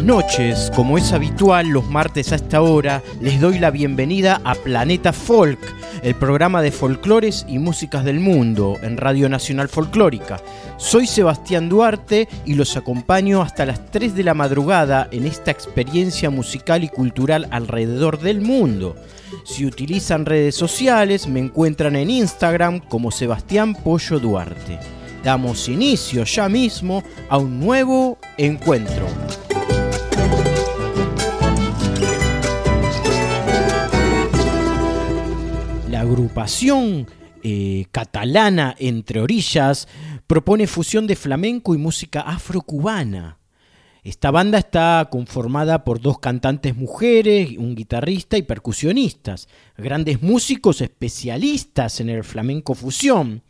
[0.00, 0.72] Buenas noches.
[0.74, 5.58] Como es habitual, los martes a esta hora les doy la bienvenida a Planeta Folk,
[6.02, 10.40] el programa de folclores y músicas del mundo en Radio Nacional Folclórica.
[10.78, 16.30] Soy Sebastián Duarte y los acompaño hasta las 3 de la madrugada en esta experiencia
[16.30, 18.96] musical y cultural alrededor del mundo.
[19.44, 24.78] Si utilizan redes sociales, me encuentran en Instagram como Sebastián Pollo Duarte.
[25.22, 29.06] Damos inicio ya mismo a un nuevo encuentro.
[36.00, 37.06] Agrupación
[37.42, 39.88] eh, catalana Entre Orillas
[40.26, 43.38] propone fusión de flamenco y música afrocubana.
[44.02, 52.00] Esta banda está conformada por dos cantantes mujeres, un guitarrista y percusionistas, grandes músicos especialistas
[52.00, 53.42] en el flamenco fusión,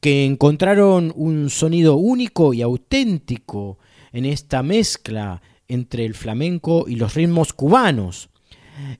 [0.00, 3.78] que encontraron un sonido único y auténtico
[4.12, 8.30] en esta mezcla entre el flamenco y los ritmos cubanos.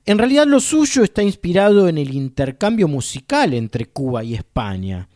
[0.05, 5.09] En realidad lo suyo está inspirado en el intercambio musical entre Cuba y España.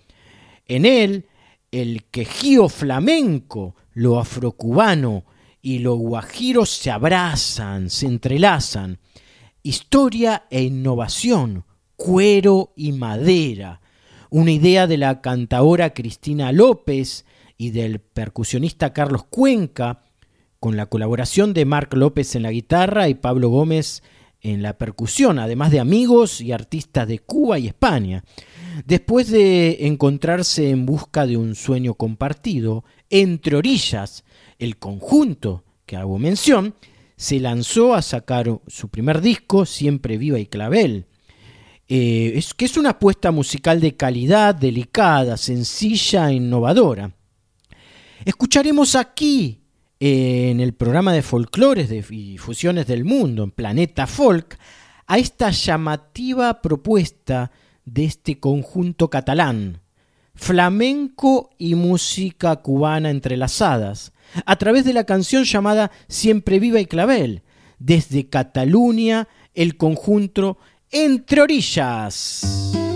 [0.66, 1.28] En él,
[1.72, 5.26] el quejío flamenco, lo afrocubano
[5.62, 9.00] y lo guajiro se abrazan, se entrelazan.
[9.64, 11.66] Historia e innovación,
[11.96, 13.81] cuero y madera.
[14.30, 17.26] Una idea de la cantadora Cristina López
[17.58, 20.03] y del percusionista Carlos Cuenca,
[20.59, 24.03] con la colaboración de Marc López en la guitarra y Pablo Gómez
[24.42, 28.24] la percusión, además de amigos y artistas de Cuba y España.
[28.86, 34.24] Después de encontrarse en busca de un sueño compartido, Entre Orillas,
[34.59, 36.76] el conjunto que hago mención,
[37.16, 41.06] se lanzó a sacar su primer disco, Siempre Viva y Clavel.
[41.88, 47.16] Eh, es, que es una apuesta musical de calidad, delicada, sencilla e innovadora.
[48.26, 49.62] Escucharemos aquí
[50.00, 54.58] en el programa de folclores y fusiones del mundo, en Planeta Folk,
[55.08, 57.52] a esta llamativa propuesta
[57.85, 59.81] de este conjunto catalán,
[60.35, 64.12] flamenco y música cubana entrelazadas,
[64.46, 67.44] a través de la canción llamada Siempre Viva y Clavel,
[67.79, 70.58] desde Cataluña, el conjunto
[70.91, 72.87] Entre Orillas.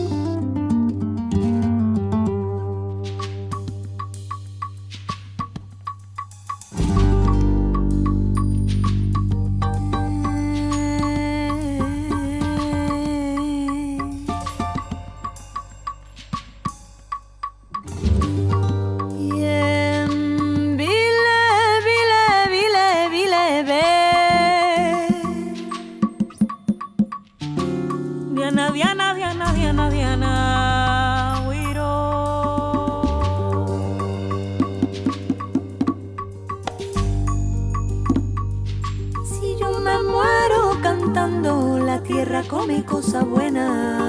[42.47, 44.01] Come cosa buena.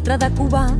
[0.00, 0.76] Trada Cuba.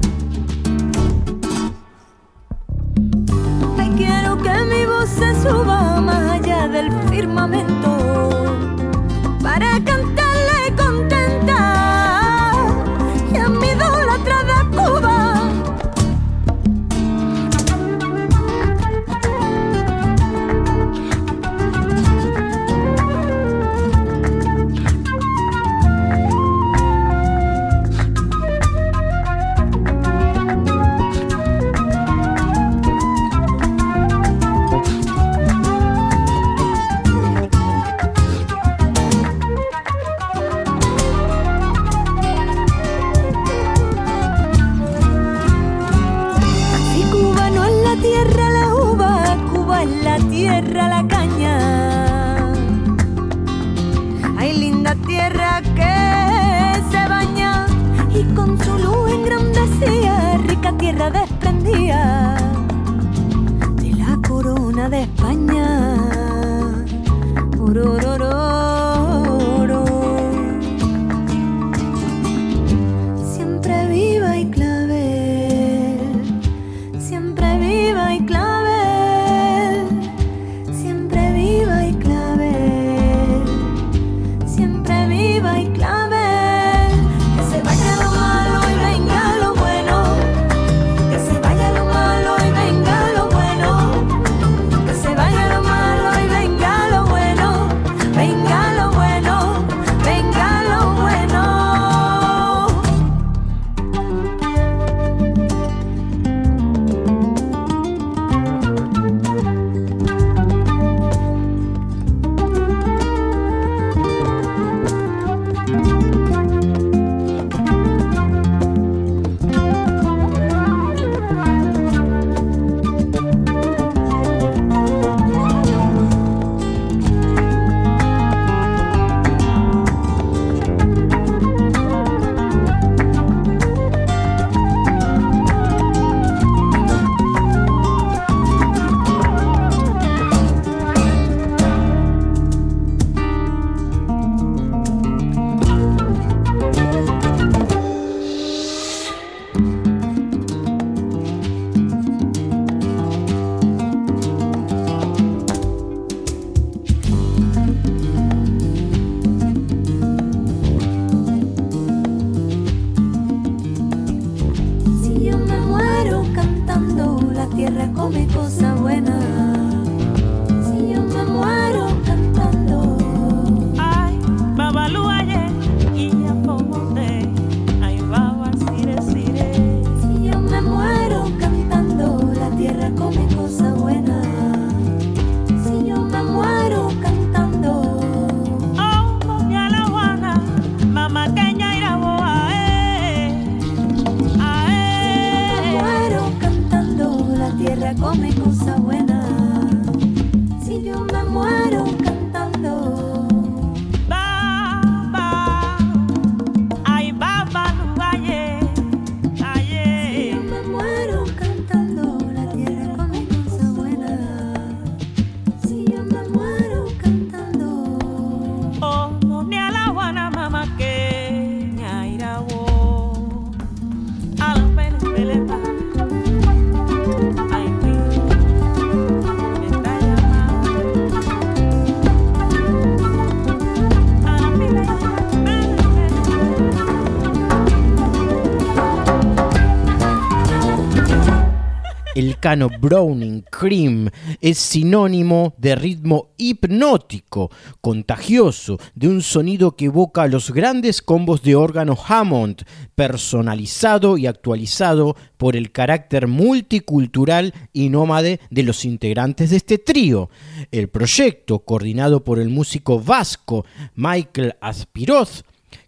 [242.45, 244.11] Browning Cream
[244.43, 251.55] es sinónimo de ritmo hipnótico, contagioso, de un sonido que evoca los grandes combos de
[251.55, 259.57] órgano Hammond, personalizado y actualizado por el carácter multicultural y nómade de los integrantes de
[259.57, 260.29] este trío.
[260.71, 265.45] El proyecto, coordinado por el músico vasco Michael Aspiroz,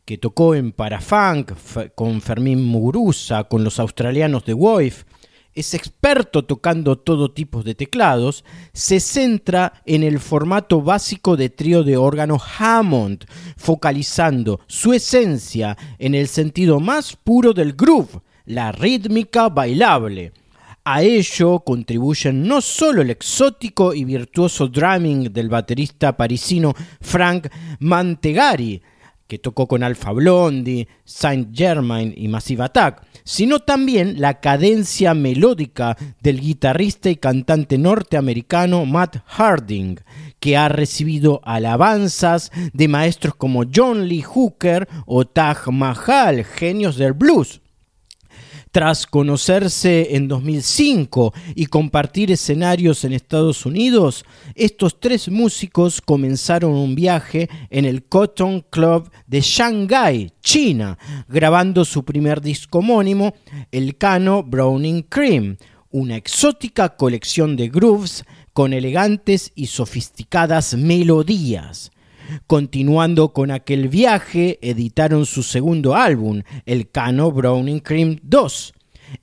[0.06, 1.52] que tocó en Parafunk
[1.94, 5.04] con Fermín Muguruza, con los australianos de Wife,
[5.56, 8.44] es experto tocando todo tipo de teclados,
[8.74, 13.24] se centra en el formato básico de trío de órgano Hammond,
[13.56, 20.32] focalizando su esencia en el sentido más puro del groove, la rítmica bailable.
[20.84, 27.48] A ello contribuyen no solo el exótico y virtuoso drumming del baterista parisino Frank
[27.80, 28.82] Mantegari,
[29.26, 35.96] que tocó con Alpha Blondie, Saint Germain y Massive Attack, sino también la cadencia melódica
[36.20, 39.96] del guitarrista y cantante norteamericano Matt Harding,
[40.38, 47.14] que ha recibido alabanzas de maestros como John Lee Hooker o Taj Mahal, genios del
[47.14, 47.60] blues.
[48.76, 56.94] Tras conocerse en 2005 y compartir escenarios en Estados Unidos, estos tres músicos comenzaron un
[56.94, 63.32] viaje en el Cotton Club de Shanghai, China, grabando su primer disco homónimo,
[63.72, 65.56] el Cano Browning Cream,
[65.90, 71.92] una exótica colección de grooves con elegantes y sofisticadas melodías.
[72.46, 78.74] Continuando con aquel viaje, editaron su segundo álbum, el Cano Browning Cream 2,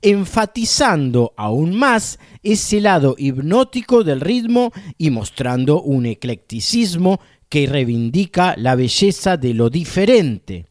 [0.02, 8.74] enfatizando aún más ese lado hipnótico del ritmo y mostrando un eclecticismo que reivindica la
[8.74, 10.66] belleza de lo diferente.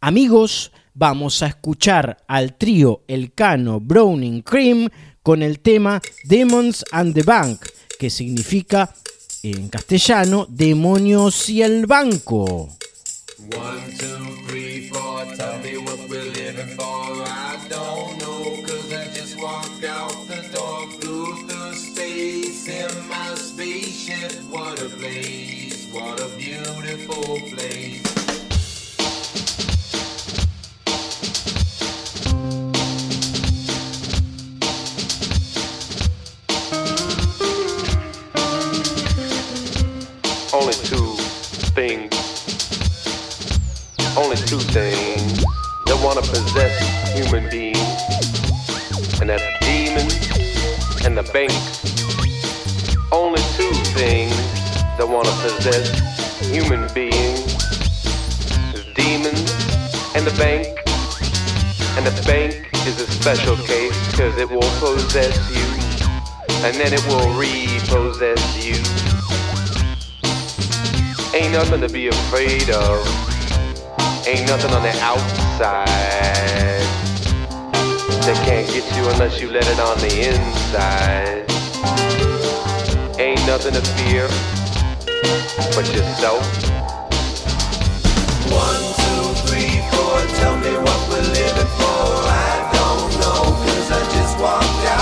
[0.00, 4.88] Amigos, vamos a escuchar al trío Elcano Browning Cream
[5.22, 7.60] con el tema Demons and the Bank,
[7.98, 8.94] que significa
[9.42, 12.68] en castellano Demonios y el Banco.
[14.92, 15.91] what a
[44.52, 45.38] two things
[45.86, 46.76] that want to possess
[47.16, 47.80] human beings,
[49.18, 50.12] and that's demons
[51.06, 51.50] and the bank.
[53.10, 54.36] Only two things
[54.98, 55.88] that want to possess
[56.52, 57.48] human beings
[58.76, 59.48] is demons
[60.14, 60.68] and the bank.
[61.96, 65.64] And the bank is a special case because it will possess you
[66.68, 68.76] and then it will repossess you.
[71.40, 73.31] Ain't nothing to be afraid of.
[74.24, 75.88] Ain't nothing on the outside
[78.22, 81.42] that can't get you unless you let it on the inside.
[83.18, 84.28] Ain't nothing to fear
[85.74, 86.46] but yourself.
[88.46, 92.22] One, two, three, four, tell me what we're living for.
[92.30, 95.01] I don't know, cause I just walked out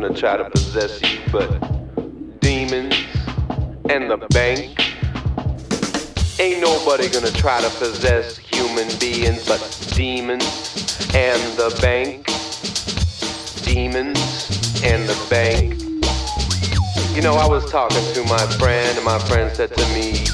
[0.00, 1.50] gonna try to possess you but
[2.40, 2.94] demons
[3.90, 4.78] and the bank.
[6.38, 9.58] Ain't nobody gonna try to possess human beings but
[9.96, 10.44] demons
[11.16, 12.26] and the bank.
[13.64, 15.74] Demons and the bank.
[17.16, 20.24] You know, I was talking to my friend, and my friend said to me,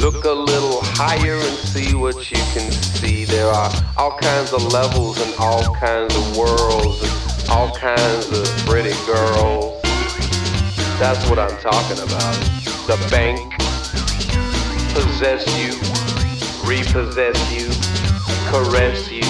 [0.00, 3.26] Look a little higher and see what you can see.
[3.26, 7.19] There are all kinds of levels and all kinds of worlds
[7.50, 9.80] all kinds of pretty girls.
[10.98, 12.34] That's what I'm talking about.
[12.86, 13.52] The bank
[14.94, 15.72] possess you,
[16.68, 17.68] repossess you,
[18.50, 19.22] caress you,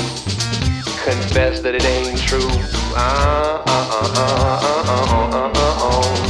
[1.02, 2.48] confess that it ain't true.
[2.94, 6.29] Uh, uh, uh, uh, uh, uh, uh, uh, uh.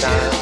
[0.00, 0.34] time.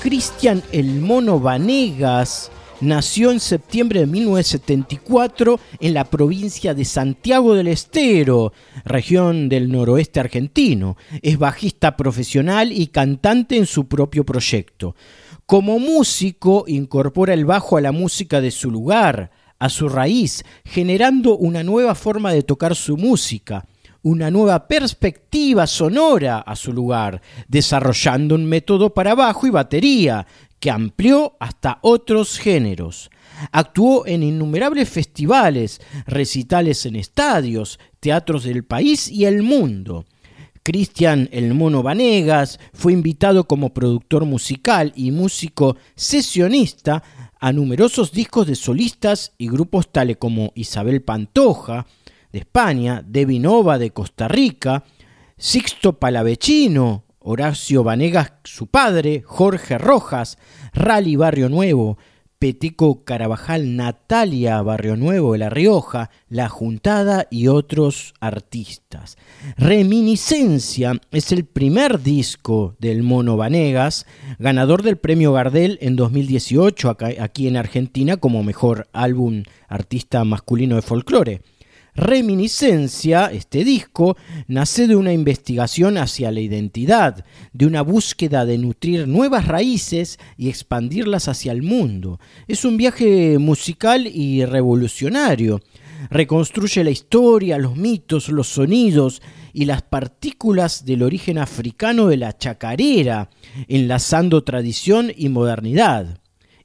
[0.00, 7.68] Cristian El Mono Vanegas nació en septiembre de 1974 en la provincia de Santiago del
[7.68, 8.54] Estero,
[8.86, 10.96] región del noroeste argentino.
[11.20, 14.96] Es bajista profesional y cantante en su propio proyecto.
[15.44, 19.30] Como músico incorpora el bajo a la música de su lugar,
[19.60, 23.64] a su raíz, generando una nueva forma de tocar su música
[24.02, 30.26] una nueva perspectiva sonora a su lugar, desarrollando un método para bajo y batería
[30.58, 33.10] que amplió hasta otros géneros.
[33.52, 40.04] Actuó en innumerables festivales, recitales en estadios, teatros del país y el mundo.
[40.62, 47.02] Cristian El Mono Vanegas fue invitado como productor musical y músico sesionista
[47.40, 51.86] a numerosos discos de solistas y grupos tales como Isabel Pantoja
[52.32, 54.84] de España, Debbie Nova de Costa Rica,
[55.38, 60.36] Sixto Palavecino, Horacio Vanegas su padre, Jorge Rojas,
[60.74, 61.96] Rally Barrio Nuevo,
[62.40, 69.18] Peteco Carabajal, Natalia Barrio Nuevo de La Rioja, La Juntada y otros artistas.
[69.58, 74.06] Reminiscencia es el primer disco del Mono Vanegas,
[74.38, 80.82] ganador del premio Gardel en 2018 aquí en Argentina como mejor álbum artista masculino de
[80.82, 81.42] folclore.
[82.00, 84.16] Reminiscencia, este disco,
[84.48, 90.48] nace de una investigación hacia la identidad, de una búsqueda de nutrir nuevas raíces y
[90.48, 92.18] expandirlas hacia el mundo.
[92.48, 95.60] Es un viaje musical y revolucionario.
[96.08, 99.20] Reconstruye la historia, los mitos, los sonidos
[99.52, 103.28] y las partículas del origen africano de la chacarera,
[103.68, 106.19] enlazando tradición y modernidad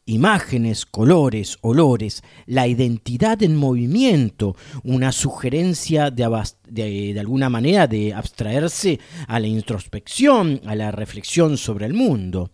[0.06, 9.40] imágenes, colores, olores, la identidad en movimiento, una sugerencia de, alguna manera de abstraerse a
[9.40, 12.52] la introspección, a la reflexión sobre el mundo.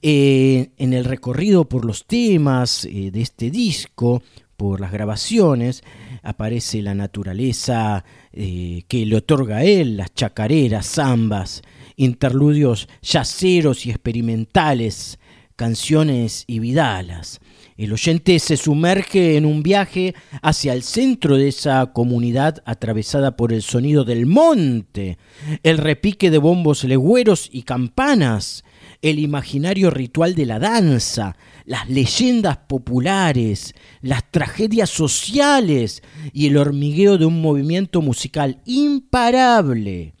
[0.00, 4.22] Eh, en el recorrido por los temas eh, de este disco,
[4.56, 5.82] por las grabaciones,
[6.22, 11.62] aparece la naturaleza eh, que le otorga a él, las chacareras, zambas,
[11.96, 15.18] interludios yaceros y experimentales,
[15.56, 17.40] canciones y vidalas.
[17.76, 23.52] El oyente se sumerge en un viaje hacia el centro de esa comunidad atravesada por
[23.52, 25.18] el sonido del monte,
[25.62, 28.64] el repique de bombos legüeros y campanas,
[29.02, 37.18] el imaginario ritual de la danza, las leyendas populares, las tragedias sociales y el hormigueo
[37.18, 40.14] de un movimiento musical imparable.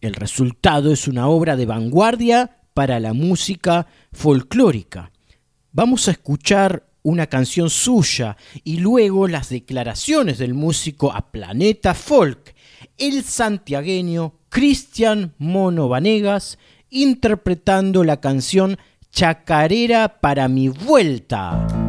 [0.00, 5.10] El resultado es una obra de vanguardia para la música folclórica.
[5.72, 12.54] Vamos a escuchar una canción suya y luego las declaraciones del músico a Planeta Folk,
[12.96, 16.56] el santiagueño Cristian Mono Vanegas,
[16.88, 18.78] interpretando la canción
[19.10, 21.87] Chacarera para mi vuelta.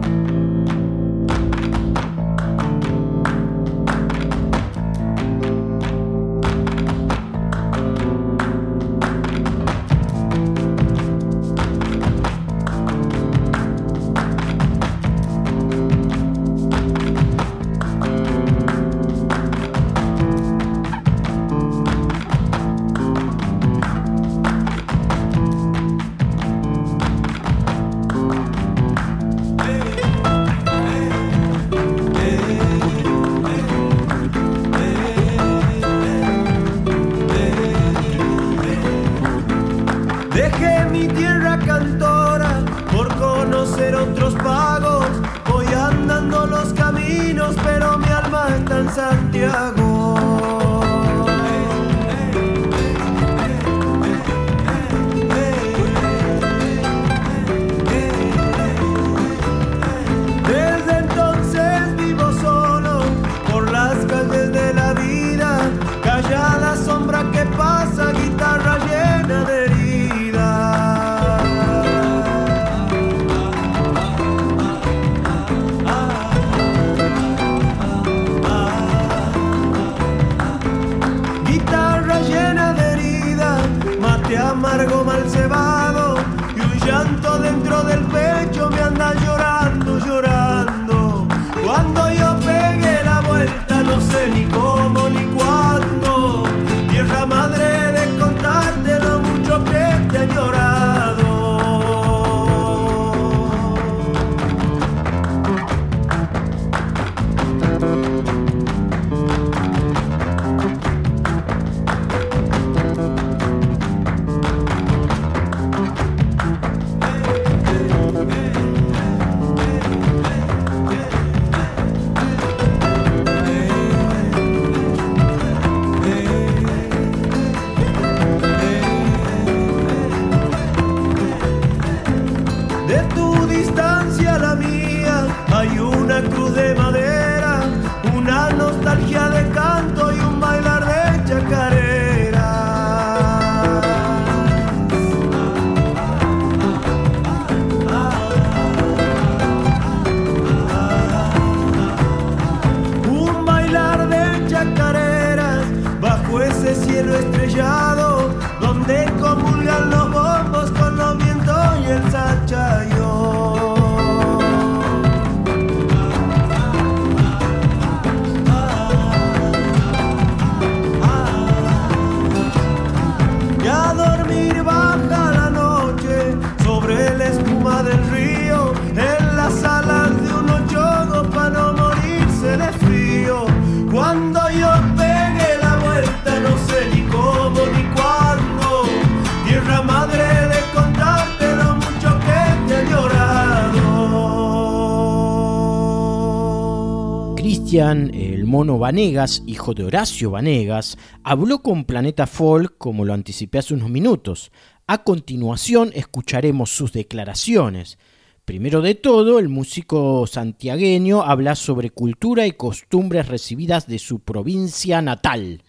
[197.89, 203.73] El Mono Vanegas, hijo de Horacio Vanegas, habló con Planeta Folk como lo anticipé hace
[203.73, 204.51] unos minutos.
[204.85, 207.97] A continuación escucharemos sus declaraciones.
[208.45, 215.01] Primero de todo, el músico santiagueño habla sobre cultura y costumbres recibidas de su provincia
[215.01, 215.63] natal.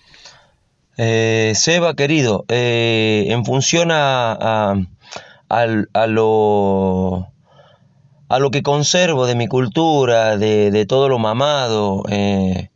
[0.99, 4.75] Eh, Seba, querido, eh, en función a,
[5.49, 7.29] a, lo,
[8.31, 12.71] a lo que conservo de mi cultura, de, todo lo mamado, eh,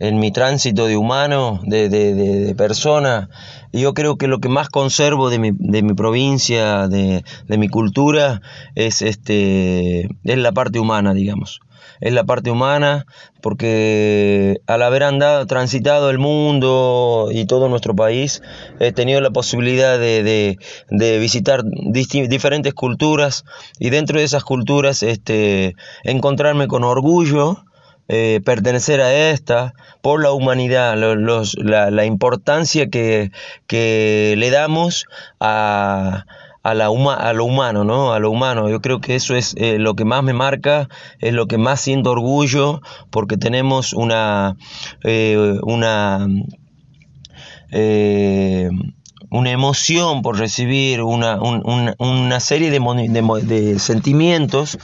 [0.00, 3.30] en mi tránsito de humano, de, de, de, persona.
[3.72, 8.42] yo creo que lo que más conservo de mi, de mi provincia, de, mi cultura,
[8.74, 11.60] es, este, es la parte humana, digamos.
[12.00, 13.06] Es la parte humana,
[13.40, 18.42] porque al haber andado, transitado el mundo y todo nuestro país,
[18.80, 20.58] he tenido la posibilidad de,
[20.90, 23.44] visitar diferentes culturas
[23.78, 27.64] y dentro de esas culturas este, encontrarme con orgullo
[28.08, 33.32] eh, pertenecer a esta, por la humanidad, la, importancia que,
[33.68, 35.06] le damos
[35.40, 36.24] a,
[36.70, 38.12] a, la a lo humano, ¿no?
[38.12, 38.68] A lo humano.
[38.68, 40.88] Yo creo que eso es eh, lo que más me marca,
[41.20, 44.56] es lo que más siento orgullo, porque tenemos una,
[45.04, 46.26] eh, una,
[49.30, 52.80] una emoción por recibir una, una serie de,
[53.42, 54.78] de sentimientos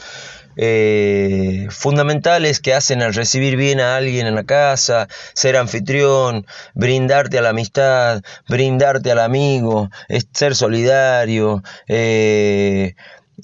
[0.57, 7.39] eh, fundamentales que hacen al recibir bien a alguien en la casa, ser anfitrión, brindarte
[7.39, 9.91] a la amistad, brindarte al amigo,
[10.33, 11.63] ser solidario.
[11.89, 12.95] Eh,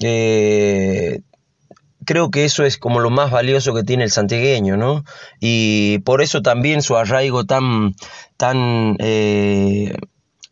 [0.01, 1.21] eh,
[2.05, 5.03] creo que eso es como lo más valioso que tiene el santiagueño, ¿no?
[5.39, 7.95] Y por eso también su arraigo tan,
[8.37, 8.95] tan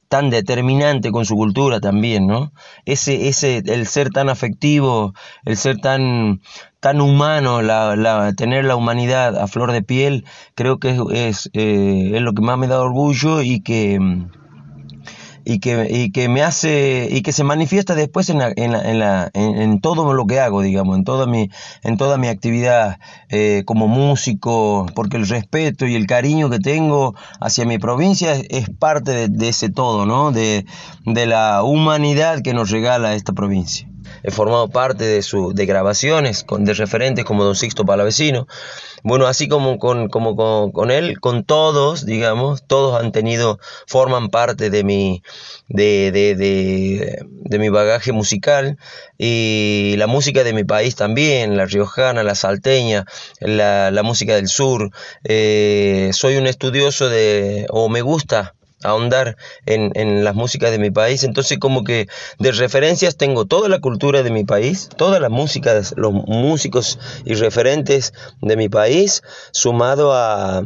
[0.08, 2.54] tan determinante con su cultura también, ¿no?
[2.86, 5.13] Ese, ese, el ser tan afectivo,
[5.46, 6.41] el ser tan,
[6.80, 11.50] tan humano, la, la, tener la humanidad a flor de piel, creo que es, es,
[11.54, 14.00] eh, es lo que más me da orgullo y que
[15.50, 18.82] y que, y que me hace y que se manifiesta después en, la, en, la,
[18.82, 21.50] en, la, en, todo lo que hago, digamos, en toda mi,
[21.84, 27.16] en toda mi actividad eh, como músico, porque el respeto y el cariño que tengo
[27.40, 30.34] hacia mi provincia es, parte de, ese todo, ¿no?
[30.34, 30.66] De,
[31.06, 33.88] de la humanidad que nos regala esta provincia
[34.24, 38.48] he formado parte de, su, de grabaciones con, de referentes como Don Sixto Palavecino.
[39.04, 40.36] Bueno, así como con, como
[40.72, 45.24] con, él, con todos, digamos, todos han tenido, forman parte de mi,
[45.67, 48.78] de, de, de, de mi bagaje musical
[49.17, 53.06] y la música de mi país también, la riojana, la salteña,
[53.39, 54.91] la, la música del sur.
[55.24, 60.92] Eh, soy un estudioso de, o me gusta ahondar en, en las músicas de mi
[60.92, 61.24] país.
[61.24, 62.08] Entonces como que
[62.40, 67.34] de referencias tengo toda la cultura de mi país, toda la música, los músicos y
[67.34, 70.63] referentes de mi país, sumado a,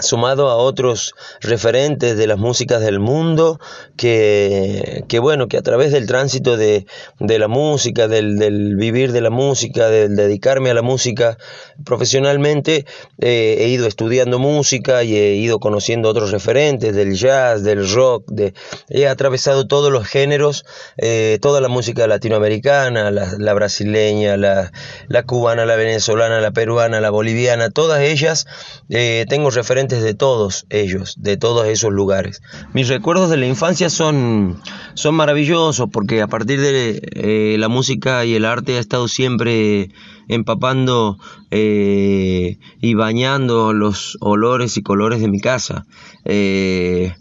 [0.00, 3.58] sumado a otros referentes de las músicas del mundo,
[3.96, 6.86] que, que bueno, que a través del tránsito de,
[7.18, 11.38] de la música, del, del, vivir de la música, del dedicarme a la música
[11.84, 12.86] profesionalmente,
[13.20, 18.24] eh, he ido estudiando música y he ido conociendo otros referentes del jazz, del rock,
[18.28, 18.54] de,
[18.88, 20.64] he atravesado todos los géneros,
[20.96, 24.72] eh, toda la música latinoamericana, la, brasileña, la,
[25.08, 28.46] la, cubana, la venezolana, la peruana, la boliviana, todas ellas
[28.90, 32.42] eh, tengo referentes de todos ellos, de todos esos lugares.
[32.74, 34.60] Mis recuerdos de la infancia son,
[34.94, 39.90] son maravillosos porque a partir de eh, la música y el arte ha estado siempre
[40.28, 41.18] empapando
[41.50, 45.86] eh, y bañando los olores y colores de mi casa.
[46.24, 47.14] Eh,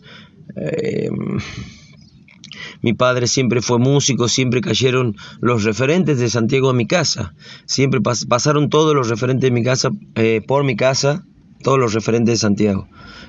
[2.82, 7.34] mi padre siempre fue músico, siempre cayeron los referentes de Santiago a mi casa,
[7.66, 9.90] siempre pasaron todos los referentes de mi casa
[10.48, 11.24] por mi casa
[11.62, 12.88] todos los referentes de Santiago.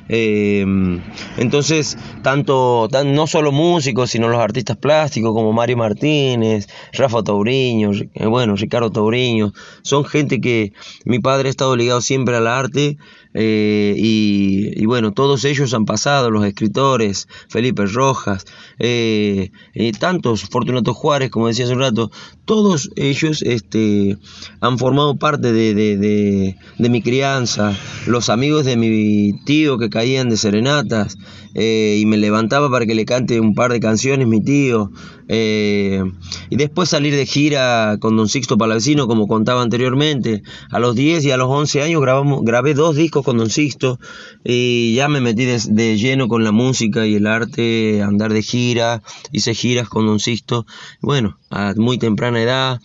[0.09, 1.03] Em,
[1.37, 8.27] entonces, tanto, no solo músicos, sino los artistas plásticos como Mario Martínez, Rafa Tauriño, eh,
[8.27, 10.73] bueno, Ricardo Tauriño, son gente que
[11.05, 12.97] mi padre ha estado ligado siempre al arte
[13.35, 18.47] eh, y, bueno, todos ellos han pasado, los escritores, Felipe Rojas,
[18.79, 19.51] eh,
[19.99, 22.11] tantos, Fortunato Juárez, como decía hace un rato,
[22.47, 24.17] todos ellos este,
[24.61, 27.77] han formado parte de, de mi crianza,
[28.19, 31.19] los amigos de mi tío que caían de serenatas
[31.55, 34.91] eh, y me levantaba para que le cante un par de canciones mi tío.
[35.29, 36.03] Eh,
[36.51, 40.43] y después salir de gira con Don Sixto Palavecino, como contaba anteriormente.
[40.73, 44.01] A los 10 y a los 11 años grabamos, grabé dos discos con Don Sixto
[44.43, 49.01] y ya me metí de, lleno con la música y el arte, andar de gira,
[49.31, 50.67] hice giras con Don Sixto.
[51.01, 52.81] Bueno, a muy temprana edad.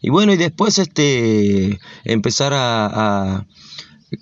[0.00, 3.44] Y bueno, y después este, empezar a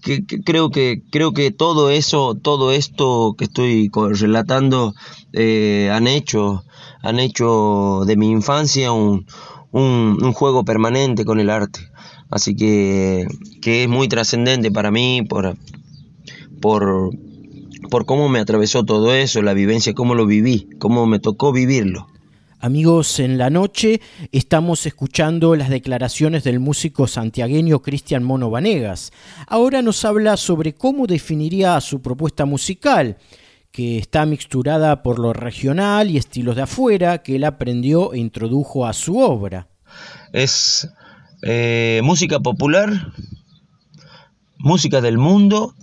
[0.03, 4.95] que, creo que creo que todo eso, todo esto que estoy relatando
[5.33, 6.65] eh, han hecho
[7.03, 9.27] han hecho de mi infancia un,
[9.71, 11.81] un, un juego permanente con el arte.
[12.31, 13.27] Así que,
[13.63, 15.57] que es muy trascendente para mí por,
[16.61, 17.11] por,
[17.91, 22.09] por cómo me atravesó todo eso, la vivencia, cómo lo viví, cómo me tocó vivirlo.
[22.59, 24.01] Amigos, en la noche
[24.33, 29.13] estamos escuchando las declaraciones del músico santiagueño Cristian Mono Vanegas.
[29.47, 33.19] Ahora nos habla sobre cómo definiría su propuesta musical,
[33.71, 38.87] que está mixturada por lo regional y estilos de afuera que él aprendió e introdujo
[38.87, 39.69] a su obra.
[40.33, 40.89] Es
[41.43, 43.13] eh, música popular,
[44.57, 45.75] música del mundo,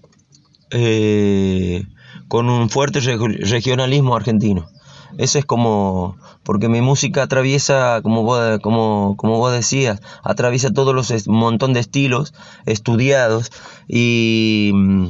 [0.72, 1.84] eh,
[2.28, 4.70] con un fuerte reg- regionalismo argentino.
[5.18, 10.94] Eso es como, porque mi música atraviesa, como vos, como, como vos decías, atraviesa todos
[10.96, 12.34] los es- montón de estilos
[12.66, 13.52] estudiados
[13.88, 15.08] y, mm,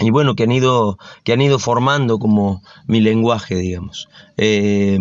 [0.00, 4.08] y bueno, que han ido, que han ido formando como mi lenguaje, digamos.
[4.36, 4.98] Eh,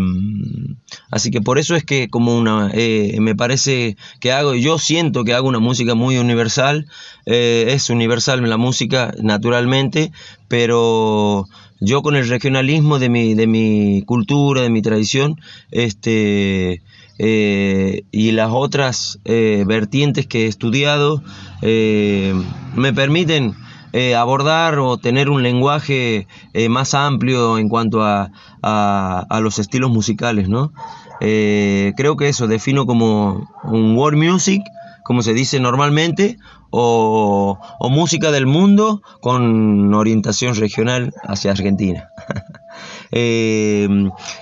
[1.10, 5.24] así que por eso es que como una, eh, me parece que hago, yo siento
[5.24, 6.86] que hago una música muy universal,
[7.26, 10.12] eh, es universal la música naturalmente,
[10.48, 11.48] pero
[11.80, 16.84] yo con el regionalismo de mi, de mi cultura, de mi tradición, este,
[17.18, 21.24] y las otras vertientes que he estudiado,
[21.62, 23.56] me permiten
[23.94, 29.90] eh, abordar o tener un lenguaje eh, más amplio en cuanto a, a- los estilos
[29.92, 30.74] musicales, ¿no?
[31.22, 34.62] Eh, creo que eso defino como un world music,
[35.06, 36.38] como se dice normalmente,
[36.76, 37.60] o,
[37.92, 42.10] música del mundo con orientación regional hacia Argentina.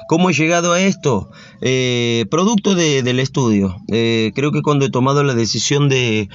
[0.07, 1.29] ¿Cómo he llegado a esto?
[2.29, 3.75] Producto de- del estudio.
[3.87, 6.29] Creo que cuando he tomado la decisión de,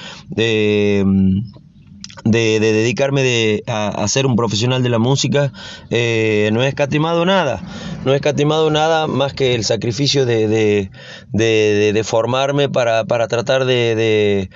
[2.24, 5.52] de- de dedicarme de- a, a ser un profesional de la música,
[5.90, 7.62] eh, no he escatimado nada.
[8.04, 10.90] No he escatimado nada más que el sacrificio de, de-
[11.32, 14.48] de- formarme para, para tratar de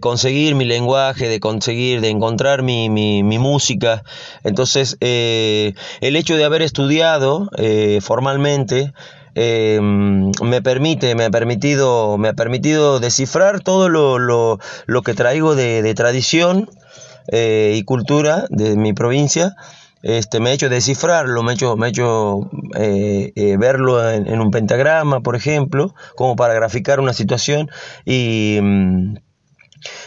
[0.00, 4.04] conseguir mi lenguaje, de conseguir, de encontrar mi, mi- mi música.
[4.44, 8.92] Entonces, eh, el hecho de haber estudiado eh, formalmente,
[9.34, 15.14] eh, me permite, me ha permitido, me ha permitido descifrar todo lo, lo- lo que
[15.14, 16.68] traigo de, de tradición
[17.28, 19.54] eh, y cultura de mi provincia.
[20.02, 24.26] Este, me ha hecho descifrarlo, me ha hecho, me ha hecho eh, eh, verlo en,
[24.26, 27.70] en un pentagrama, por ejemplo, como para graficar una situación.
[28.06, 29.14] Y, mm,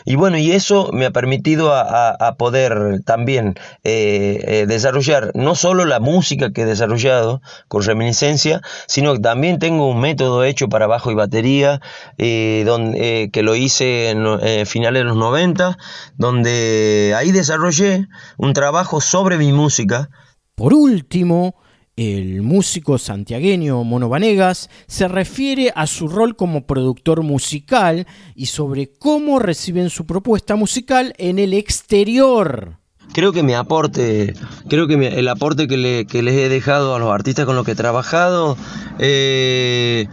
[0.06, 5.56] y bueno, y eso me ha permitido a, a- poder también eh, eh, desarrollar no
[5.56, 10.68] solo la música que he desarrollado con reminiscencia, sino que también tengo un método hecho
[10.70, 11.80] para bajo y batería,
[12.18, 15.78] eh, donde, que lo hice en finales de los 90,
[16.18, 18.08] donde ahí desarrollé
[18.38, 20.10] un trabajo sobre mi música,
[20.56, 21.56] Por último,
[21.96, 28.92] el músico santiagueño Mono Vanegas se refiere a su rol como productor musical y sobre
[28.92, 32.78] cómo reciben su propuesta musical en el exterior.
[33.14, 34.34] Creo que mi aporte,
[34.70, 37.74] creo que el aporte que, le- les he dejado a los artistas con los que
[37.74, 38.58] he trabajado
[38.98, 40.08] eh,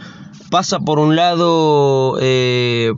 [0.50, 2.92] pasa por un lado, eh,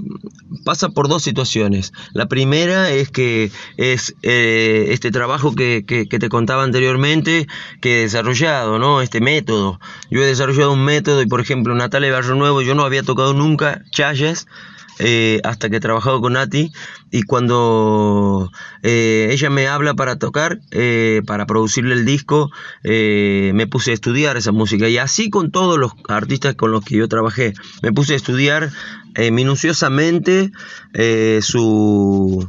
[0.65, 1.93] pasa por dos situaciones.
[2.13, 7.47] La primera es que es eh, este trabajo que, que- te contaba anteriormente
[7.81, 9.03] que he desarrollado, ¿no?
[9.03, 9.81] Este método.
[10.11, 13.35] Yo he desarrollado un método y por ejemplo Natalia Barrio Nuevo, yo no había tocado
[13.35, 14.47] nunca chayas
[15.05, 16.71] eh, hasta que he trabajado con Nati
[17.11, 18.53] y cuando
[18.85, 22.53] eh, ella me habla para tocar, eh, para producirle el disco,
[22.85, 24.89] me puse a estudiar esa música.
[24.89, 28.71] Y así con todos los artistas con los que yo trabajé, me puse a estudiar
[29.17, 30.53] minuciosamente
[31.41, 32.49] su...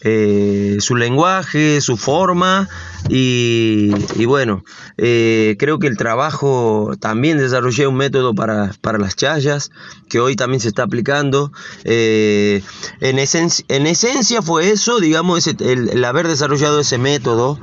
[0.00, 2.68] eh, su lenguaje, su forma
[3.08, 3.90] y,
[4.26, 4.62] bueno,
[4.96, 9.72] eh, creo que el trabajo, también desarrollé un método para, para las chayas
[10.08, 11.50] que hoy también se está aplicando.
[11.82, 12.62] Eh,
[13.00, 17.58] en, esencia, en esencia fue eso, digamos, el, haber desarrollado ese método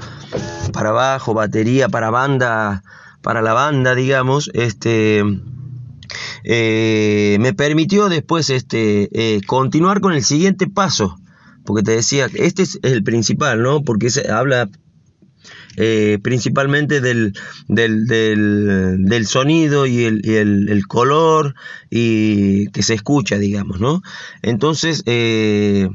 [0.73, 2.83] para bajo, batería, para banda,
[3.21, 5.23] para la banda, digamos, este...
[6.43, 11.17] me permitió después este, continuar con el siguiente paso,
[11.65, 13.81] porque te decía, este es el principal, ¿no?
[13.83, 14.69] Porque se habla
[15.77, 17.33] eh, principalmente del,
[17.67, 21.55] del, del- sonido y, el, el- el color
[21.89, 24.01] y que se escucha, digamos, ¿no?
[24.41, 25.89] Entonces, eh,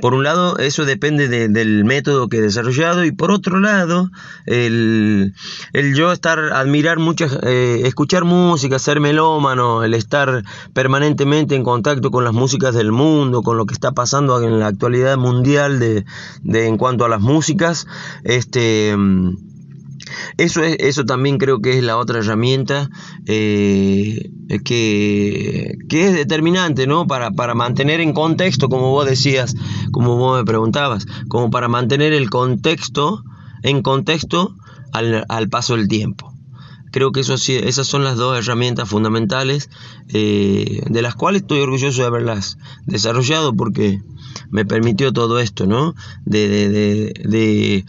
[0.00, 4.10] por un lado, eso depende de- del método que he desarrollado y por otro lado,
[4.46, 5.34] el,
[5.72, 12.10] el yo estar, admirar muchas, eh, escuchar música, ser melómano, el estar permanentemente en contacto
[12.10, 16.04] con las músicas del mundo, con lo que está pasando en la actualidad mundial de,
[16.42, 17.86] de- en cuanto a las músicas,
[18.24, 18.94] este...
[20.36, 22.90] eso, es, eso también creo que es la otra herramienta
[23.26, 24.30] eh,
[24.64, 27.06] que, que es determinante, ¿no?
[27.06, 29.54] Para, para mantener en contexto, como vos decías,
[29.92, 33.22] como vos me preguntabas, como para mantener el contexto
[33.62, 34.54] en contexto
[34.92, 36.32] al, al paso del tiempo.
[36.92, 39.68] Creo que eso, esas son las dos herramientas fundamentales
[40.10, 44.00] eh, de las cuales estoy orgulloso de haberlas desarrollado porque
[44.50, 45.94] me permitió todo esto, ¿no?
[46.24, 47.84] De- de-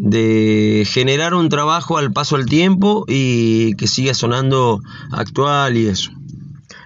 [0.00, 4.80] de generar un trabajo al paso del tiempo y que siga sonando
[5.10, 6.12] actual y eso.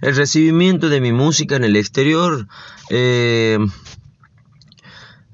[0.01, 2.49] El recibimiento de mi música en el exterior
[2.91, 3.59] eh,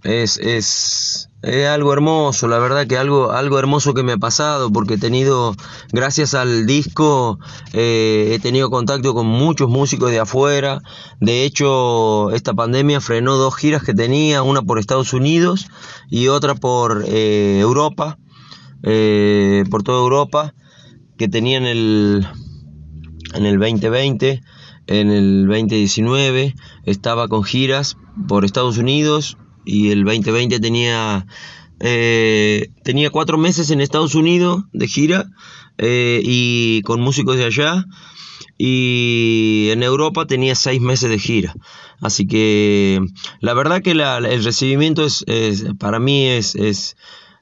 [0.02, 4.72] es, es, es algo hermoso, la verdad que algo, algo hermoso que me ha pasado,
[4.72, 5.54] porque he tenido,
[5.92, 7.38] gracias al disco,
[7.72, 10.80] eh, he tenido contacto con muchos músicos de afuera.
[11.20, 15.66] De hecho, esta pandemia frenó dos giras que tenía, una por Estados Unidos
[16.08, 18.18] y otra por eh, Europa,
[18.84, 20.54] eh, por toda Europa,
[21.16, 22.28] que tenía en el,
[23.34, 24.42] en el 2020,
[24.87, 29.37] en el 2019 estaba con giras por Estados Unidos
[29.68, 31.26] y el 2020 tenía
[31.81, 35.26] eh, tenía cuatro meses en Estados Unidos de gira
[35.78, 37.85] eh, y con músicos de allá
[38.57, 41.54] y en Europa tenía seis meses de gira
[42.00, 43.00] así que
[43.40, 46.96] la verdad que el recibimiento es, es- para mí es, es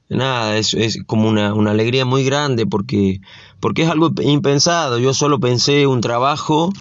[0.09, 3.21] nada, es, es como una, una alegría muy grande porque,
[3.59, 4.99] porque es algo impensado.
[4.99, 6.71] Yo solo pensé un trabajo,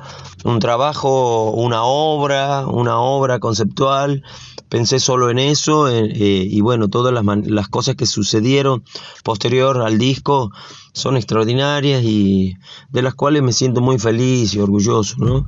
[0.45, 4.23] un trabajo, una obra, una obra conceptual.
[4.69, 8.83] Pensé solo en eso eh, y bueno, todas las, las cosas que sucedieron
[9.23, 10.51] posterior al disco
[10.93, 12.57] son extraordinarias y
[12.91, 15.47] de las cuales me siento muy feliz y orgulloso, ¿no?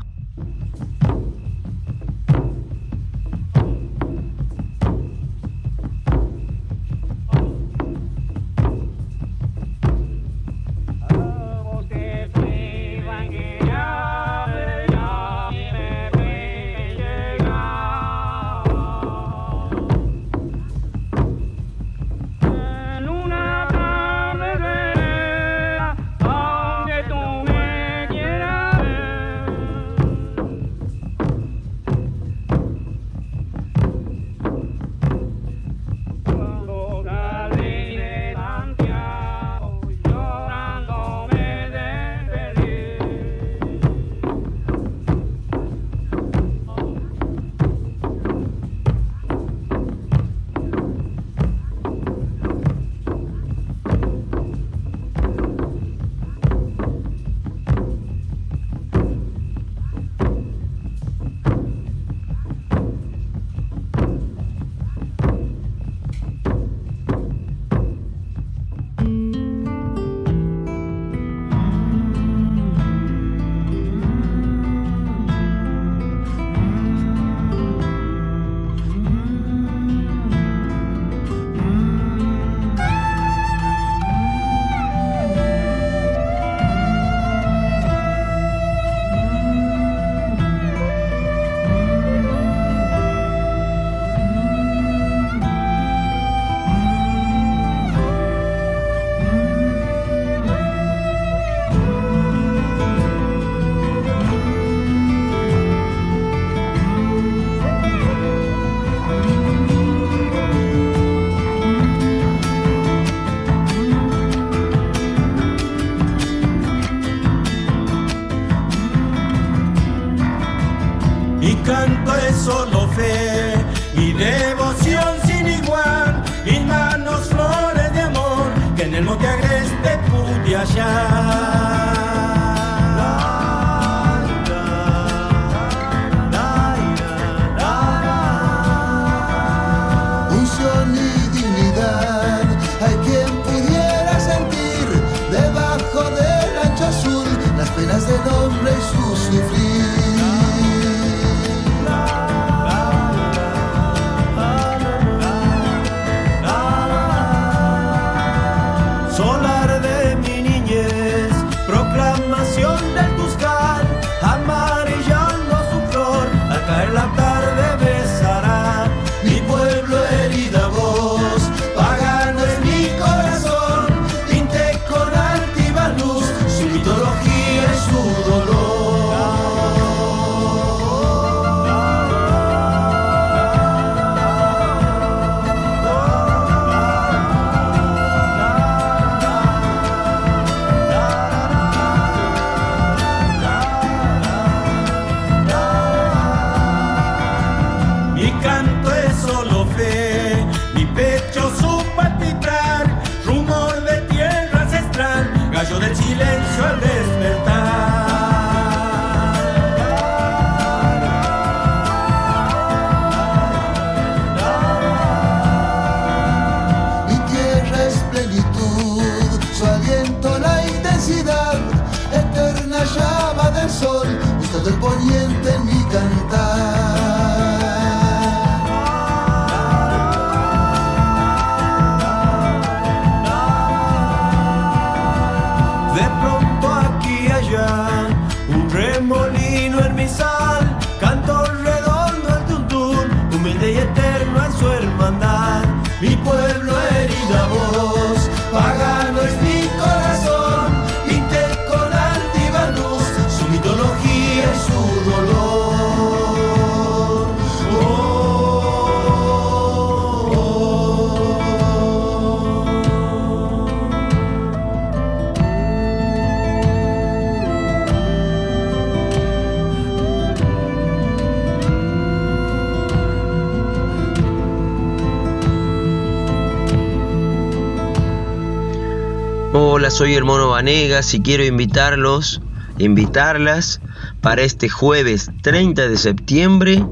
[279.98, 282.40] Soy el Vanegas y quiero invitarlos,
[282.78, 283.80] invitarlas
[284.20, 286.86] para este jueves 30 de septiembre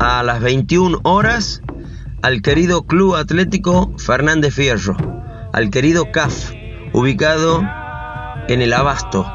[0.00, 1.60] a las 21 horas
[2.22, 4.96] al querido Club Atlético Fernández Fierro,
[5.52, 6.52] al querido CAF,
[6.94, 7.60] ubicado
[8.48, 9.26] en el Abasto.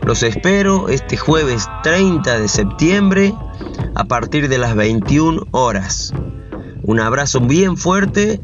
[0.00, 3.34] Los espero este jueves 30 de septiembre
[3.94, 6.14] a partir de las 21 horas.
[6.84, 8.40] Un abrazo bien fuerte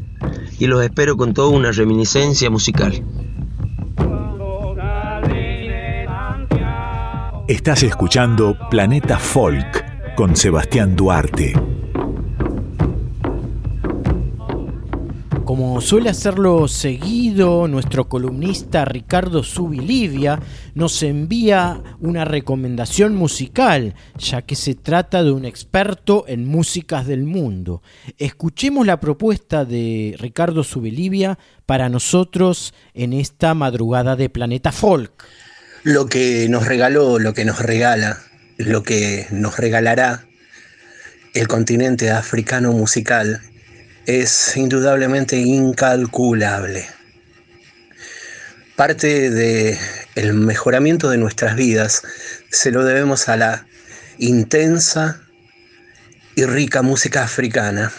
[0.59, 3.03] y los espero con toda una reminiscencia musical.
[7.49, 11.53] Estás escuchando Planeta Folk con Sebastián Duarte.
[15.45, 20.39] Como suele hacerlo seguido, nuestro columnista Ricardo Subilivia
[20.75, 27.23] nos envía una recomendación musical, ya que se trata de un experto en músicas del
[27.23, 27.81] mundo.
[28.19, 35.25] Escuchemos la propuesta de Ricardo Subilivia para nosotros en esta madrugada de Planeta Folk.
[35.83, 38.19] Lo que nos regaló, lo que nos regala,
[38.57, 40.25] lo que nos regalará
[41.33, 43.41] el continente africano musical
[44.05, 46.87] es indudablemente incalculable.
[48.75, 49.77] Parte del
[50.15, 52.01] el mejoramiento de nuestras vidas
[52.49, 53.67] se lo debemos a la
[54.17, 55.21] intensa
[56.35, 57.91] y rica música africana.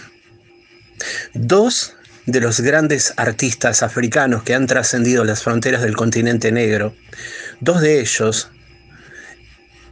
[1.34, 1.94] Dos
[2.26, 6.94] de los grandes artistas africanos que han trascendido las fronteras del continente negro,
[7.60, 8.50] dos de ellos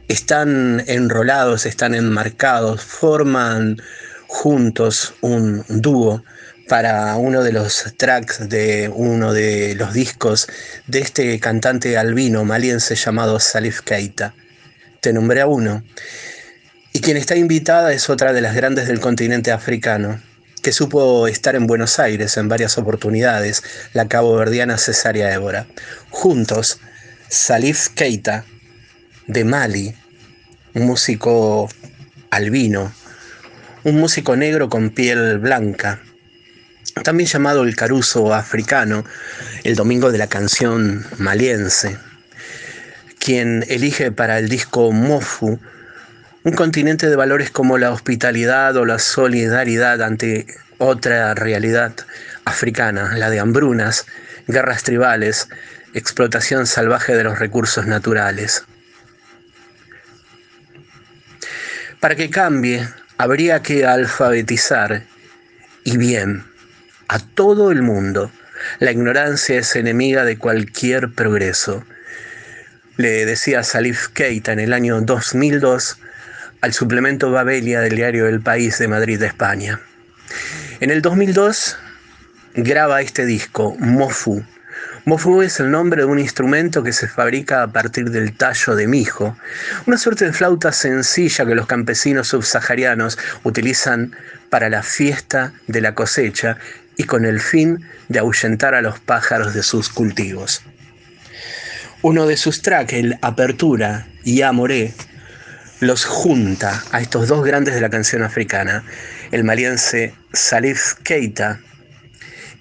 [0.07, 3.77] están enrolados, están enmarcados, forman
[4.27, 6.23] juntos un dúo
[6.67, 10.47] para uno de los tracks de uno de los discos
[10.87, 14.33] de este cantante albino maliense llamado Salif Keita.
[15.01, 15.83] Te nombré a uno.
[16.91, 20.19] Y quien está invitada es otra de las grandes del continente africano,
[20.61, 23.63] que supo estar en Buenos Aires en varias oportunidades,
[23.93, 25.67] la caboverdiana Cesárea Évora.
[26.09, 26.79] Juntos,
[27.29, 28.43] Salif Keita,
[29.27, 29.93] de Mali,
[30.73, 31.69] un músico
[32.31, 32.91] albino,
[33.83, 36.01] un músico negro con piel blanca,
[37.03, 39.05] también llamado el caruso africano,
[39.63, 41.97] el domingo de la canción maliense,
[43.19, 45.59] quien elige para el disco Mofu
[46.43, 51.93] un continente de valores como la hospitalidad o la solidaridad ante otra realidad
[52.45, 54.05] africana, la de hambrunas,
[54.47, 55.49] guerras tribales,
[55.93, 58.65] explotación salvaje de los recursos naturales.
[61.99, 62.87] Para que cambie,
[63.17, 65.03] habría que alfabetizar,
[65.83, 66.45] y bien,
[67.09, 68.31] a todo el mundo.
[68.79, 71.83] La ignorancia es enemiga de cualquier progreso.
[72.97, 75.97] Le decía Salif Keita en el año 2002
[76.61, 79.79] al suplemento Babelia del diario El País de Madrid, España.
[80.79, 81.77] En el 2002
[82.53, 84.43] graba este disco, Mofu.
[85.09, 88.85] Mofu es el nombre de un instrumento que se fabrica a partir del tallo de
[88.85, 89.35] mijo,
[89.87, 94.15] una suerte de flauta sencilla que los campesinos subsaharianos utilizan
[94.51, 96.57] para la fiesta de la cosecha
[96.95, 100.61] y con el fin de ahuyentar a los pájaros de sus cultivos.
[102.03, 104.93] Uno de sus tracks, el Apertura y Amoré,
[105.79, 108.83] los junta a estos dos grandes de la canción africana,
[109.31, 111.61] el maliense Salif Keita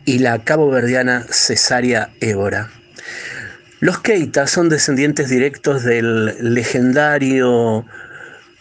[0.09, 2.70] y la caboverdiana Cesárea Évora.
[3.80, 7.84] Los Keita son descendientes directos del legendario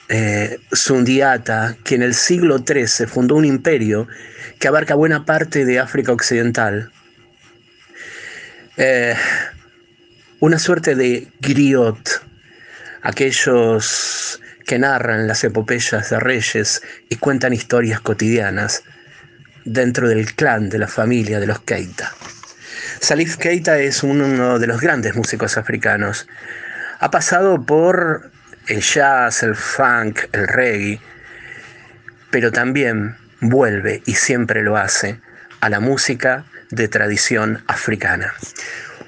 [0.10, 4.10] eh, Sundiata, que en el siglo XIII fundó un imperio
[4.60, 6.92] que abarca buena parte de África Occidental.
[8.76, 9.16] Eh,
[10.42, 12.26] una suerte de griot,
[13.04, 18.84] aquellos que narran las epopeyas de reyes y cuentan historias cotidianas
[19.68, 22.14] dentro del clan, de la familia de los Keita.
[23.02, 26.28] Salif Keita es uno de los grandes músicos africanos.
[27.00, 28.32] Ha pasado por
[28.68, 31.00] el jazz, el funk, el reggae,
[32.32, 35.20] pero también vuelve y siempre lo hace
[35.60, 38.34] a la música de tradición africana.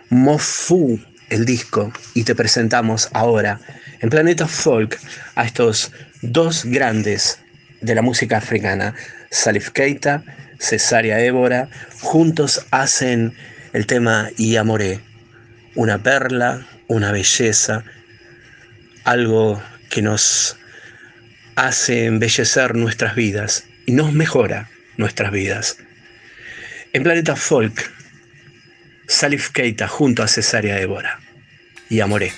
[0.10, 1.00] Mofu,
[1.30, 3.60] el disco, y te presentamos ahora
[4.02, 5.00] en Planeta Folk
[5.36, 5.92] a estos
[6.22, 7.40] dos grandes
[7.82, 8.94] de la música africana,
[9.30, 10.24] Salif Keita,
[10.60, 11.70] Cesárea Évora,
[12.02, 13.34] juntos hacen
[13.74, 15.00] el tema Y Amoré,
[15.76, 17.84] una perla, una belleza,
[19.04, 20.58] algo que nos
[21.56, 25.78] hace embellecer nuestras vidas y nos mejora nuestras vidas.
[26.94, 27.92] En Planeta Folk,
[29.08, 31.20] Salif Keita junto a Cesárea Évora
[31.90, 32.32] y Amoré.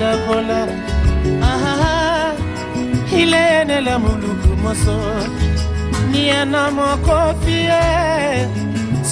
[0.00, 0.60] la kola
[1.50, 2.34] aha
[3.10, 4.96] hilene la muluku moso.
[6.10, 7.82] Niana mokofie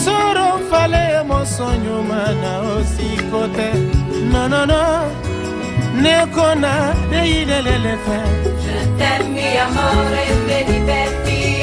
[0.04, 3.68] soro mfale moso nyuma na osikote.
[4.32, 4.82] Nonono
[6.02, 8.18] nekona neilelelefe
[8.64, 11.53] je t'aime mi amore benibeti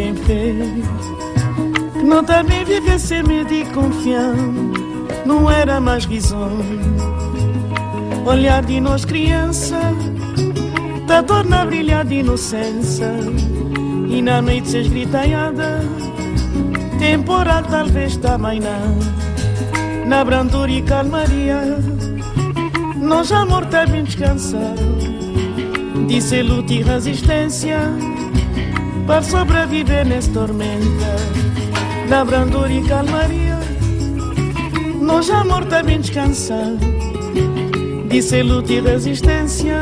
[0.00, 0.82] tem fait.
[2.02, 4.34] Não também viver sem medo e confiar,
[5.26, 6.80] não era mais risonho.
[8.24, 9.78] Olhar de nós criança,
[11.06, 13.12] da dor na brilhar de inocência.
[14.08, 15.80] E na noite se esgritaiada,
[16.98, 20.06] temporal talvez também não.
[20.06, 21.78] Na brandura e calmaria,
[22.96, 24.74] nós amor também descansar.
[26.08, 28.09] Disse luta e resistência
[29.10, 31.16] para sobreviver nesta tormenta.
[32.08, 33.58] da brandura e calmaria.
[35.00, 36.78] Nós já mortamente cansados
[38.08, 39.80] de ser luta e resistência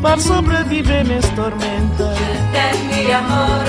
[0.00, 2.16] para sobreviver nas tormentas.
[2.94, 3.66] Je amor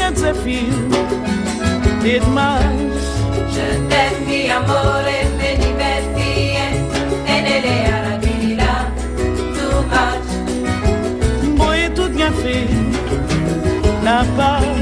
[0.00, 0.88] e desafio
[2.02, 3.06] demais.
[3.52, 5.25] Je t'aime, amor,
[12.36, 12.66] pensée
[14.02, 14.75] n'a pas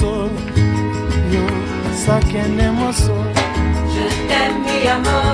[0.00, 0.30] soul,
[1.30, 2.74] you're sucking in.
[3.94, 5.33] Je t'aime, mi amor.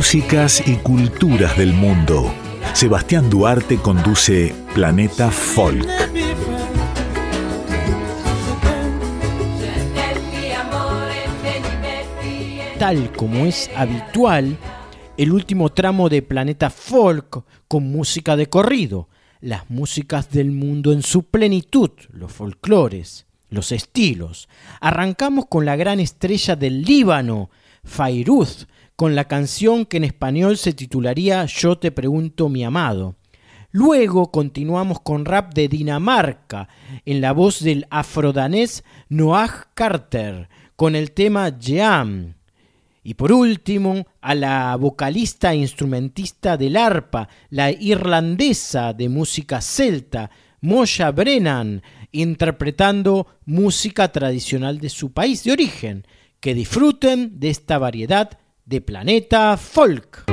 [0.00, 2.32] Músicas y culturas del mundo.
[2.72, 5.86] Sebastián Duarte conduce Planeta Folk.
[12.78, 14.56] Tal como es habitual,
[15.18, 19.10] el último tramo de Planeta Folk con música de corrido,
[19.42, 24.48] las músicas del mundo en su plenitud, los folclores, los estilos.
[24.80, 27.50] Arrancamos con la gran estrella del Líbano,
[27.84, 28.66] Fairuz,
[29.00, 33.16] con la canción que en español se titularía Yo te pregunto mi amado.
[33.70, 36.68] Luego continuamos con rap de Dinamarca,
[37.06, 42.34] en la voz del afrodanés Noah Carter, con el tema Jam.
[43.02, 50.30] Y por último, a la vocalista e instrumentista del arpa, la irlandesa de música celta,
[50.60, 51.82] Mosha Brennan,
[52.12, 56.06] interpretando música tradicional de su país de origen.
[56.38, 58.39] Que disfruten de esta variedad
[58.70, 60.30] de planeta folk.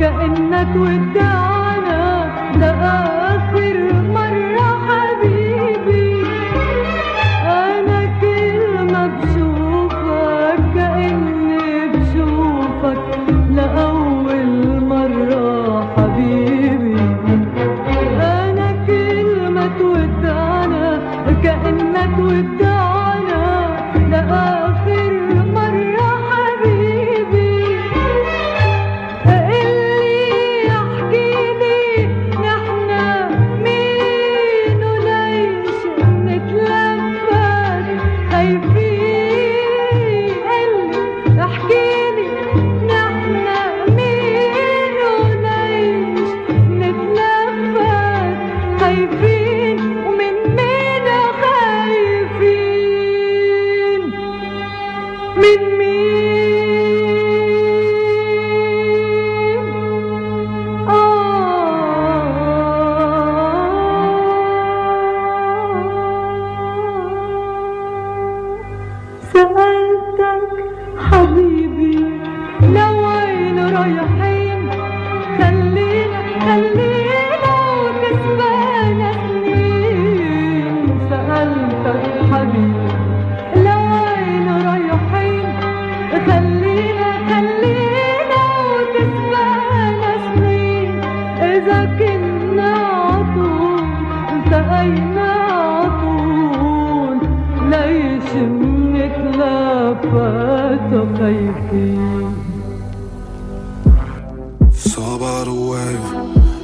[0.00, 1.35] كأنك وداك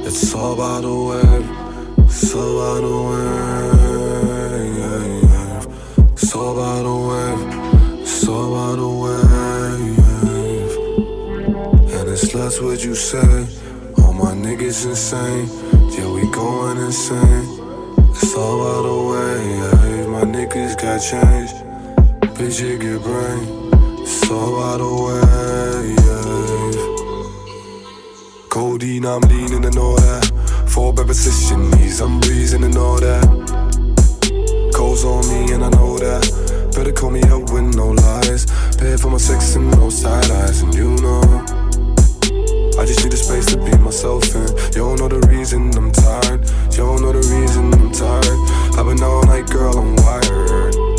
[0.05, 1.49] It's all about the wave.
[2.05, 3.33] It's all about the wave.
[6.13, 7.41] It's all about the wave.
[8.01, 10.03] It's all about the wave.
[11.93, 13.47] And it's less what you say.
[13.97, 15.47] All my niggas insane.
[15.91, 17.47] Yeah, we going insane.
[18.11, 20.07] It's all about the wave.
[20.09, 21.55] My niggas got changed.
[22.37, 23.43] Bitch, you get brain.
[24.01, 26.12] It's all about the wave.
[28.53, 30.31] Codeine, I'm leaning and all that.
[30.67, 33.25] Four position knees, I'm breezing and all that.
[34.75, 36.21] Coles on me and I know that.
[36.75, 38.45] Better call me up with no lies.
[38.77, 41.23] Pay for my sex and no side eyes, and you know.
[42.77, 44.45] I just need a space to be myself in.
[44.77, 46.45] You don't know the reason I'm tired.
[46.73, 48.37] You don't know the reason I'm tired.
[48.77, 50.92] I've been all night, girl, I'm wired.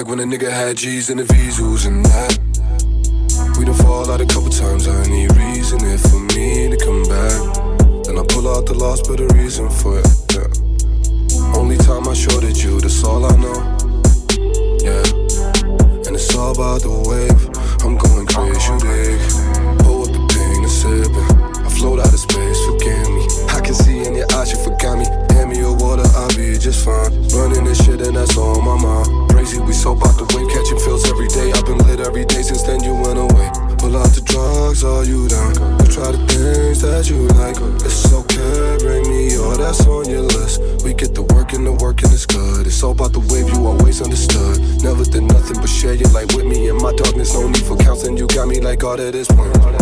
[0.00, 2.38] Back when a nigga had G's and the V's, who's in that?
[3.58, 7.02] We done fall out a couple times, I need reason it for me to come
[7.04, 7.36] back.
[8.06, 10.08] Then I pull out the loss, but a reason for it.
[10.32, 10.48] Yeah.
[11.52, 13.60] Only time I shorted you, that's all I know.
[14.80, 15.04] Yeah.
[16.08, 17.42] And it's all about the wave.
[17.84, 19.20] I'm going crazy, you dig.
[19.84, 21.30] Pull up the pain and sipping.
[21.60, 23.28] I float out of space, forgive me.
[23.52, 24.79] I can see in your eyes you forgot
[26.50, 27.10] water, just fine.
[27.30, 29.30] Running this shit and that's all on my mind.
[29.30, 31.52] Crazy, we so about the wave, catching feels every day.
[31.52, 33.50] I've been lit every day since then you went away.
[33.78, 35.54] Pull out the drugs, are you down?
[35.80, 37.56] You try the things that you like.
[37.84, 40.60] It's okay, bring me all that's on your list.
[40.84, 42.66] We get the work and the work and it's good.
[42.66, 44.60] It's all about the wave, you always understood.
[44.82, 46.68] Never did nothing but share your light with me.
[46.68, 48.16] In my darkness, no need for counseling.
[48.16, 49.79] You got me like all to this point.